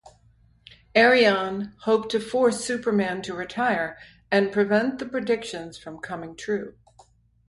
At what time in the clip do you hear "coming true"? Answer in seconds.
5.99-6.75